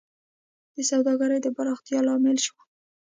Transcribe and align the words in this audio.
د 0.75 0.77
سوداګرۍ 0.91 1.39
د 1.43 1.47
پراختیا 1.57 1.99
لامل 2.07 2.37
شوه 2.45 2.63